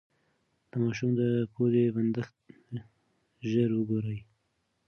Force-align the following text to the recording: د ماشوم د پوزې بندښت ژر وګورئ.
د 0.69 0.71
ماشوم 0.83 1.09
د 1.19 1.21
پوزې 1.53 1.83
بندښت 1.95 2.35
ژر 3.49 3.69
وګورئ. 3.75 4.19